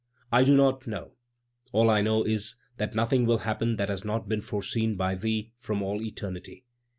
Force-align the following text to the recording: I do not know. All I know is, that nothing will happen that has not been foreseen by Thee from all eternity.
I 0.31 0.43
do 0.43 0.55
not 0.57 0.87
know. 0.87 1.11
All 1.73 1.87
I 1.91 2.01
know 2.01 2.23
is, 2.23 2.55
that 2.77 2.95
nothing 2.95 3.27
will 3.27 3.37
happen 3.37 3.75
that 3.75 3.89
has 3.89 4.03
not 4.03 4.27
been 4.27 4.41
foreseen 4.41 4.95
by 4.95 5.13
Thee 5.13 5.51
from 5.59 5.83
all 5.83 6.01
eternity. 6.01 6.65